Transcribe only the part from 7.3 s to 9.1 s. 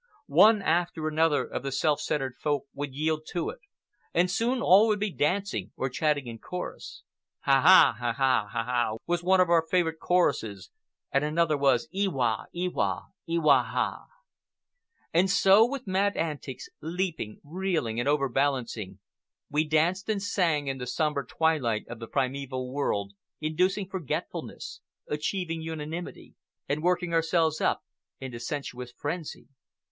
"Ha ah, ha ah, ha ah ha!"